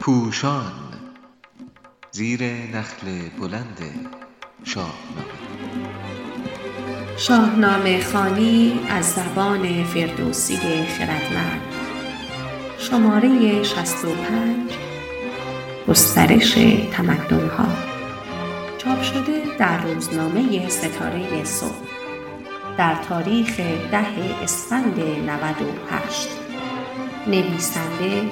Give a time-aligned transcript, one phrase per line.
[0.00, 0.72] پوشان
[2.10, 2.42] زیر
[2.74, 3.78] نخل بلند
[4.64, 5.24] شاهنامه.
[7.16, 10.56] شاهنامه خوانی از زبان فردوسی
[10.86, 11.60] خردمند.
[12.78, 14.72] شماره 65
[15.88, 16.54] گسترش
[16.92, 17.68] تمدن‌ها.
[18.78, 21.97] چاپ شده در روزنامه ستاره صبح.
[22.78, 23.60] در تاریخ
[23.90, 26.28] ده اسفند 98
[27.26, 28.30] نویسنده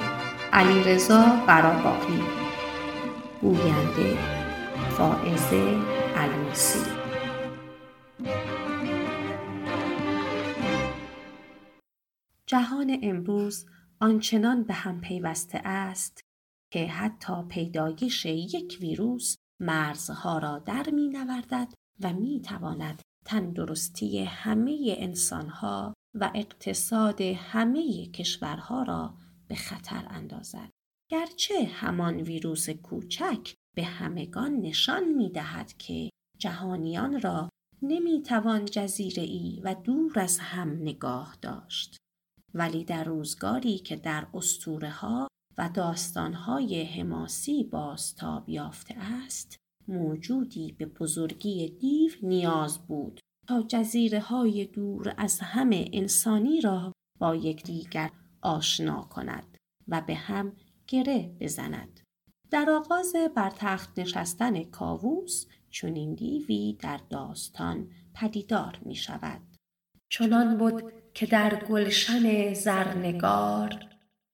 [0.53, 2.23] علیرضا قراباغی
[3.41, 4.17] گوینده
[4.89, 5.77] فائزه
[6.15, 6.89] علوسی
[12.45, 13.65] جهان امروز
[13.99, 16.21] آنچنان به هم پیوسته است
[16.71, 24.95] که حتی پیدایش یک ویروس مرزها را در می نوردد و می تواند تندرستی همه
[24.97, 29.17] انسانها و اقتصاد همه کشورها را
[29.47, 30.69] به خطر اندازد.
[31.11, 37.49] گرچه همان ویروس کوچک به همگان نشان می دهد که جهانیان را
[37.81, 41.97] نمی توان جزیره ای و دور از هم نگاه داشت.
[42.53, 50.85] ولی در روزگاری که در اسطوره ها و داستانهای حماسی بازتاب یافته است موجودی به
[50.85, 59.01] بزرگی دیو نیاز بود تا جزیره های دور از همه انسانی را با یکدیگر آشنا
[59.01, 59.57] کند
[59.87, 60.53] و به هم
[60.87, 61.99] گره بزند.
[62.51, 69.41] در آغاز بر تخت نشستن کاووس چنین دیوی در داستان پدیدار می شود.
[70.09, 73.85] چنان بود که در گلشن زرنگار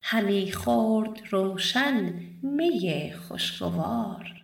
[0.02, 4.43] همی خورد روشن می خوشگوار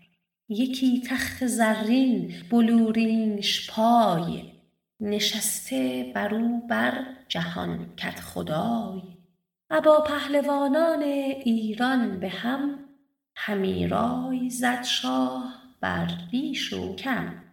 [0.52, 4.52] یکی تخت زرین بلورینش پای
[5.00, 9.02] نشسته بر او بر جهان کدخدای
[9.70, 12.80] ابا پهلوانان ایران به هم
[13.36, 17.44] همی رای زد شاه بر بیش و کم.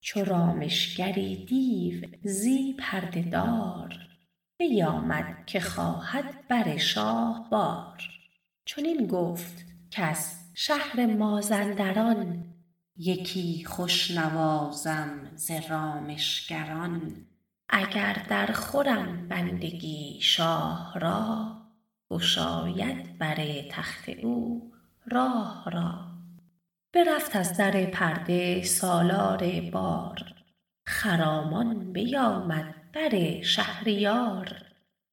[0.00, 3.98] چو رامشگری دیو زی پرده دار
[4.58, 8.02] بیامد که خواهد بر شاه بار.
[8.64, 12.53] چنین گفت کز شهر مازندران
[12.96, 17.26] یکی خوش نوازم ز رامشگران.
[17.68, 21.56] اگر در خورم بندگی شاه را
[22.10, 24.72] گشاید بر تخت او
[25.06, 26.14] راه را.
[26.92, 30.34] برفت از در پرده سالار بار
[30.86, 34.62] خرامان بیامد بر شهریار.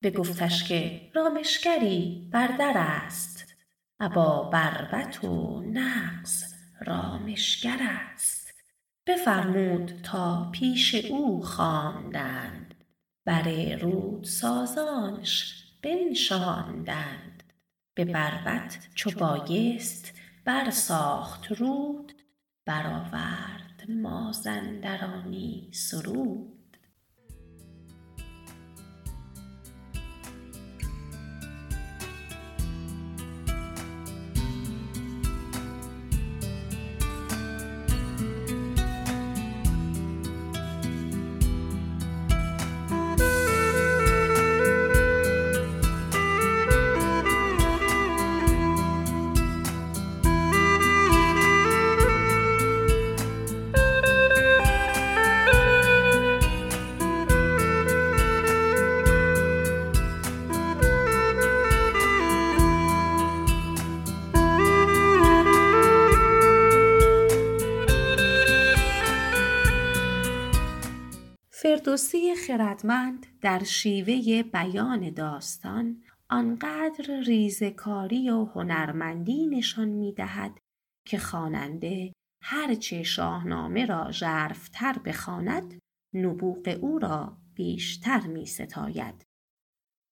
[0.03, 3.55] بگفتش که رامشگری بر در است
[3.99, 6.50] ابا بربط و نغز
[6.85, 8.53] رامشگر است.
[9.07, 12.75] بفرمود تا پیش او خواندند.
[13.25, 17.43] بر رود سازانش بنشاندند.
[17.93, 20.13] به بربط چو بایست
[20.45, 22.13] برساخت رود.
[22.65, 26.60] برآورد مازندرانی سرود.
[72.01, 80.57] فردوسی خردمند در شیوه بیان داستان آنقدر ریزکاری و هنرمندی نشان می دهد
[81.07, 82.13] که خواننده
[82.43, 85.79] هرچه شاهنامه را ژرفتر بخواند
[86.13, 89.23] نبوغ او را بیشتر می ستاید.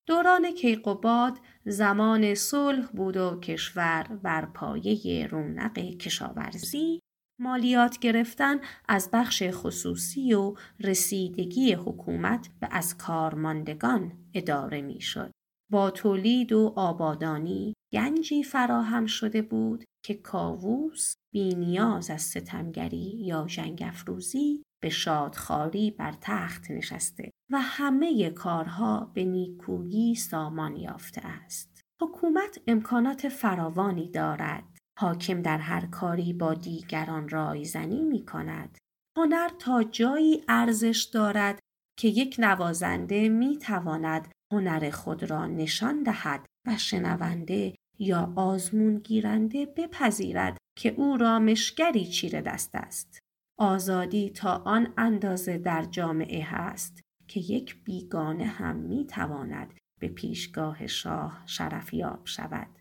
[0.08, 6.99] دوران کیقوباد زمان صلح بود و کشور بر پایه رونق کشاورزی
[7.40, 15.32] مالیات گرفتن از بخش خصوصی و رسیدگی حکومت به از کارماندگان اداره می‌شد.
[15.72, 23.84] با تولید و آبادانی گنجی فراهم شده بود که کاووس بینیاز از ستمگری یا جنگ
[23.86, 31.82] افروزی به شادخاری بر تخت نشسته و همه کارها به نیکویی سامان یافته است.
[32.02, 34.64] حکومت امکانات فراوانی دارد
[35.00, 38.78] حاکم در هر کاری با دیگران رایزنی می کند.
[39.18, 41.60] هنر تا جایی ارزش دارد
[42.00, 49.66] که یک نوازنده می تواند هنر خود را نشان دهد و شنونده یا آزمون گیرنده
[49.66, 53.20] بپذیرد که او رامشگری چیره دست است.
[53.60, 60.88] آزادی تا آن اندازه در جامعه هست که یک بیگانه هم می تواند به پیشگاه
[60.88, 62.79] شاه شرفیاب شود.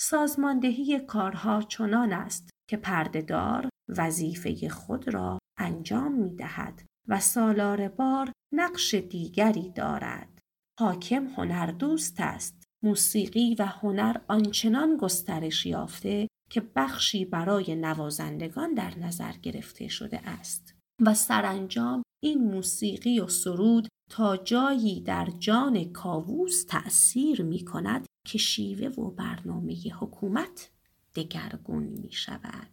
[0.00, 8.32] سازماندهی کارها چنان است که پردهدار وظیفه خود را انجام می دهد و سالار بار
[8.54, 10.38] نقش دیگری دارد.
[10.80, 12.64] حاکم هنر دوست است.
[12.84, 20.74] موسیقی و هنر آنچنان گسترش یافته که بخشی برای نوازندگان در نظر گرفته شده است
[21.02, 28.38] و سرانجام این موسیقی و سرود تا جایی در جان کاووس تأثیر می کند که
[28.38, 30.70] شیوه و برنامه حکومت
[31.14, 32.66] دگرگون می شود.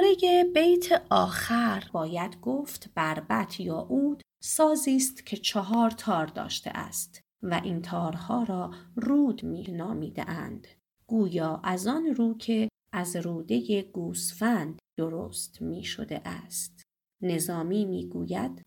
[0.00, 7.20] درباره بیت آخر باید گفت بربت یا اود سازی است که چهار تار داشته است
[7.42, 10.66] و این تارها را رود می نامیده اند.
[11.06, 16.82] گویا از آن رو که از روده گوسفند درست می شده است.
[17.22, 18.62] نظامی می گوید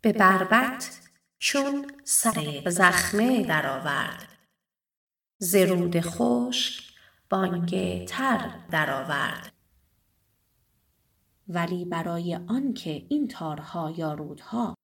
[0.00, 1.00] به بربت
[1.38, 4.28] چون سر زخمه درآورد
[5.40, 6.85] زرود خشک
[7.30, 9.52] بانگ تر درآورد
[11.48, 14.74] ولی برای آنکه این تارها یا رودها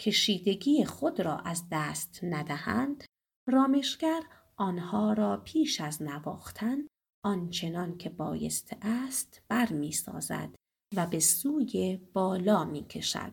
[0.00, 3.04] کشیدگی خود را از دست ندهند
[3.48, 4.22] رامشگر
[4.56, 6.78] آنها را پیش از نواختن
[7.24, 10.54] آنچنان که بایسته است برمیسازد
[10.96, 13.32] و به سوی بالا می کشد.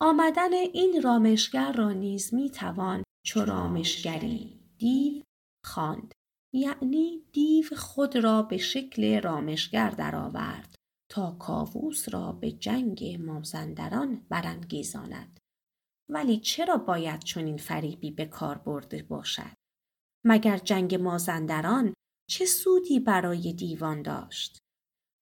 [0.00, 5.22] آمدن این رامشگر را نیز می توان چو رامشگری دیو
[5.64, 6.14] خواند
[6.52, 10.74] یعنی دیو خود را به شکل رامشگر درآورد
[11.10, 15.40] تا کاووس را به جنگ مازندران برانگیزاند.
[16.10, 19.56] ولی چرا باید چنین فریبی به کار برده باشد؟
[20.26, 21.94] مگر جنگ مازندران
[22.30, 24.58] چه سودی برای دیوان داشت؟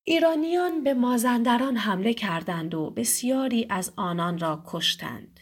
[0.07, 5.41] ایرانیان به مازندران حمله کردند و بسیاری از آنان را کشتند.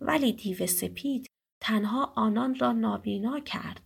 [0.00, 1.26] ولی دیو سپید
[1.62, 3.85] تنها آنان را نابینا کرد.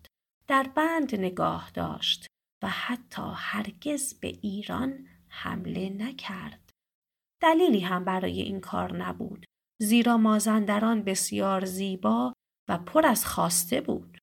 [0.51, 2.27] در بند نگاه داشت
[2.63, 6.71] و حتی هرگز به ایران حمله نکرد.
[7.43, 9.47] دلیلی هم برای این کار نبود
[9.81, 12.33] زیرا مازندران بسیار زیبا
[12.69, 14.19] و پر از خواسته بود.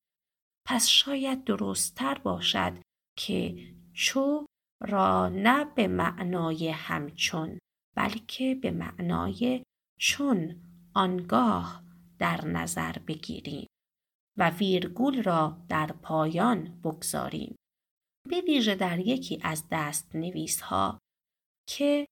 [0.66, 2.72] پس شاید درستتر باشد
[3.18, 4.46] که چو
[4.82, 7.58] را نه به معنای همچون
[7.96, 9.62] بلکه به معنای
[10.00, 10.62] چون
[10.94, 11.82] آنگاه
[12.18, 13.66] در نظر بگیریم.
[14.38, 17.56] و ویرگول را در پایان بگذاریم.
[18.28, 20.98] به ویژه در یکی از دست نویس ها
[21.68, 22.08] که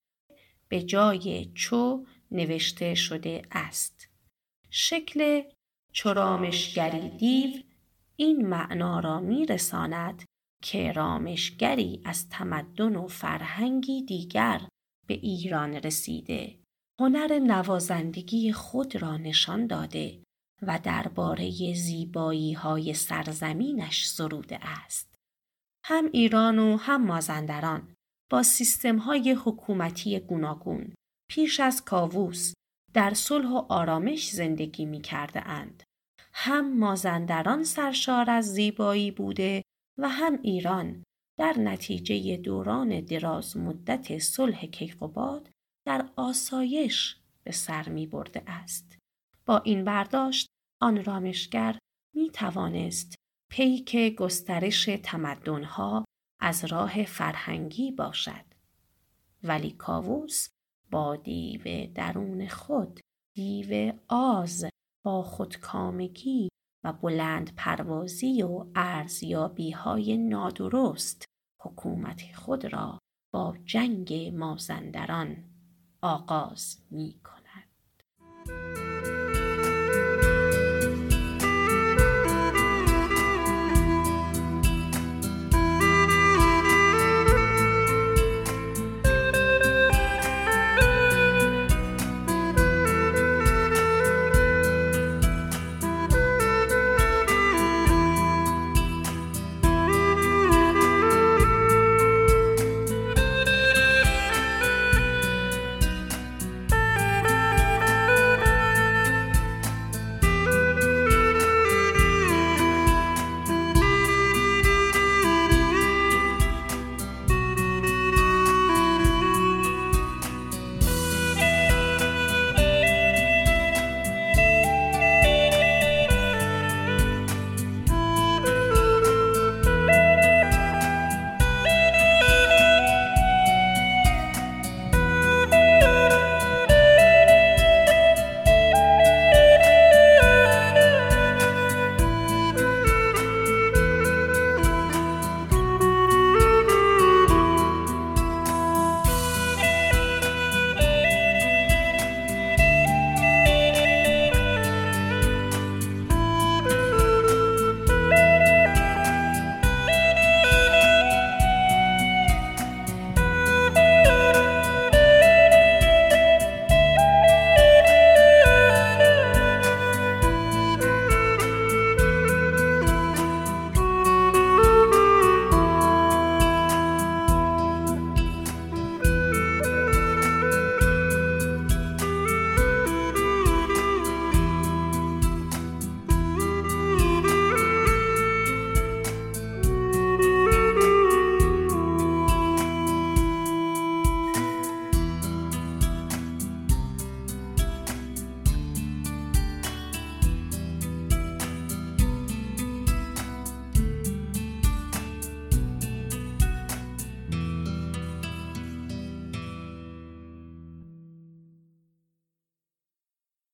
[0.69, 4.09] به جای چو نوشته شده است.
[4.69, 5.43] شکل
[5.93, 7.63] چرامشگری دیو
[8.15, 10.23] این معنا را می رساند
[10.63, 14.61] که رامشگری از تمدن و فرهنگی دیگر
[15.07, 16.59] به ایران رسیده
[16.99, 20.23] هنر نوازندگی خود را نشان داده
[20.61, 25.15] و درباره زیبایی های سرزمینش سروده است.
[25.85, 27.93] هم ایران و هم مازندران
[28.31, 30.93] با سیستم های حکومتی گوناگون
[31.29, 32.53] پیش از کاووس
[32.93, 35.83] در صلح و آرامش زندگی می کرده اند.
[36.33, 39.63] هم مازندران سرشار از زیبایی بوده
[39.99, 41.03] و هم ایران
[41.39, 45.49] در نتیجه دوران دراز مدت صلح کیقوباد
[45.85, 48.97] در آسایش به سر می برده است.
[49.45, 50.46] با این برداشت
[50.81, 51.79] آن رامشگر
[52.15, 53.15] می توانست
[53.51, 56.05] پیک گسترش تمدنها
[56.41, 58.45] از راه فرهنگی باشد.
[59.43, 60.47] ولی کاووس
[60.91, 62.99] با دیو درون خود
[63.35, 64.65] دیو آز
[65.05, 66.49] با خودکامگی
[66.83, 71.25] و بلند پروازی و ارزیابی های نادرست
[71.61, 72.99] حکومت خود را
[73.33, 75.43] با جنگ مازندران
[76.01, 78.86] آغاز می کند.